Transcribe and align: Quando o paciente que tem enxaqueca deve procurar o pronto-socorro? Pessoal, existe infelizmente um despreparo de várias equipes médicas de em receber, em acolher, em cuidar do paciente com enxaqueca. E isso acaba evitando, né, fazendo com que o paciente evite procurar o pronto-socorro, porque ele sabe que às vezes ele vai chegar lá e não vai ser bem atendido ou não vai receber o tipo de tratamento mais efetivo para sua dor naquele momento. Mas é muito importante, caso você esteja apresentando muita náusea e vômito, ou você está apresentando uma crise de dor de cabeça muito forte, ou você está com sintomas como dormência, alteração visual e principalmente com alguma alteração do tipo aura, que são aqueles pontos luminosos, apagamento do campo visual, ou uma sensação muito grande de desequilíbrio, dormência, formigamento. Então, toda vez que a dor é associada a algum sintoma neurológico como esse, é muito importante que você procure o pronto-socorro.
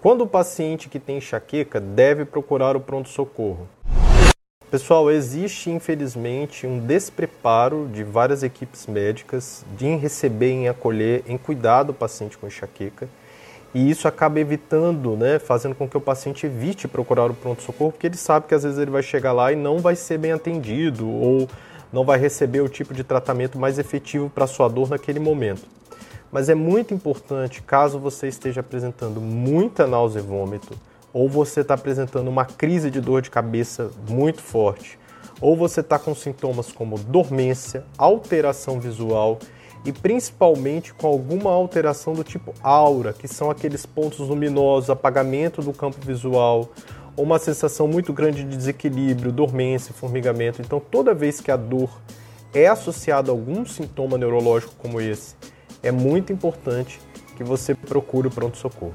Quando 0.00 0.20
o 0.20 0.26
paciente 0.28 0.88
que 0.88 1.00
tem 1.00 1.18
enxaqueca 1.18 1.80
deve 1.80 2.24
procurar 2.24 2.76
o 2.76 2.80
pronto-socorro? 2.80 3.68
Pessoal, 4.70 5.10
existe 5.10 5.70
infelizmente 5.70 6.68
um 6.68 6.78
despreparo 6.78 7.88
de 7.92 8.04
várias 8.04 8.44
equipes 8.44 8.86
médicas 8.86 9.64
de 9.76 9.86
em 9.88 9.98
receber, 9.98 10.52
em 10.52 10.68
acolher, 10.68 11.24
em 11.26 11.36
cuidar 11.36 11.82
do 11.82 11.92
paciente 11.92 12.38
com 12.38 12.46
enxaqueca. 12.46 13.08
E 13.74 13.90
isso 13.90 14.06
acaba 14.06 14.38
evitando, 14.38 15.16
né, 15.16 15.40
fazendo 15.40 15.74
com 15.74 15.88
que 15.88 15.96
o 15.96 16.00
paciente 16.00 16.46
evite 16.46 16.86
procurar 16.86 17.28
o 17.28 17.34
pronto-socorro, 17.34 17.90
porque 17.90 18.06
ele 18.06 18.16
sabe 18.16 18.46
que 18.46 18.54
às 18.54 18.62
vezes 18.62 18.78
ele 18.78 18.92
vai 18.92 19.02
chegar 19.02 19.32
lá 19.32 19.50
e 19.50 19.56
não 19.56 19.80
vai 19.80 19.96
ser 19.96 20.16
bem 20.16 20.30
atendido 20.30 21.08
ou 21.08 21.48
não 21.92 22.04
vai 22.04 22.20
receber 22.20 22.60
o 22.60 22.68
tipo 22.68 22.94
de 22.94 23.02
tratamento 23.02 23.58
mais 23.58 23.80
efetivo 23.80 24.30
para 24.30 24.46
sua 24.46 24.68
dor 24.68 24.90
naquele 24.90 25.18
momento. 25.18 25.77
Mas 26.30 26.48
é 26.48 26.54
muito 26.54 26.92
importante, 26.92 27.62
caso 27.62 27.98
você 27.98 28.28
esteja 28.28 28.60
apresentando 28.60 29.20
muita 29.20 29.86
náusea 29.86 30.20
e 30.20 30.22
vômito, 30.22 30.78
ou 31.12 31.28
você 31.28 31.60
está 31.60 31.74
apresentando 31.74 32.28
uma 32.28 32.44
crise 32.44 32.90
de 32.90 33.00
dor 33.00 33.22
de 33.22 33.30
cabeça 33.30 33.90
muito 34.08 34.42
forte, 34.42 34.98
ou 35.40 35.56
você 35.56 35.80
está 35.80 35.98
com 35.98 36.14
sintomas 36.14 36.70
como 36.70 36.98
dormência, 36.98 37.84
alteração 37.96 38.78
visual 38.78 39.38
e 39.84 39.92
principalmente 39.92 40.92
com 40.92 41.06
alguma 41.06 41.50
alteração 41.50 42.12
do 42.12 42.24
tipo 42.24 42.52
aura, 42.62 43.12
que 43.12 43.28
são 43.28 43.50
aqueles 43.50 43.86
pontos 43.86 44.18
luminosos, 44.18 44.90
apagamento 44.90 45.62
do 45.62 45.72
campo 45.72 45.98
visual, 46.04 46.68
ou 47.16 47.24
uma 47.24 47.38
sensação 47.38 47.88
muito 47.88 48.12
grande 48.12 48.44
de 48.44 48.56
desequilíbrio, 48.56 49.32
dormência, 49.32 49.94
formigamento. 49.94 50.60
Então, 50.60 50.80
toda 50.80 51.14
vez 51.14 51.40
que 51.40 51.50
a 51.50 51.56
dor 51.56 51.90
é 52.52 52.66
associada 52.66 53.30
a 53.30 53.32
algum 53.32 53.64
sintoma 53.64 54.18
neurológico 54.18 54.74
como 54.78 55.00
esse, 55.00 55.34
é 55.82 55.90
muito 55.90 56.32
importante 56.32 57.00
que 57.36 57.44
você 57.44 57.74
procure 57.74 58.28
o 58.28 58.30
pronto-socorro. 58.30 58.94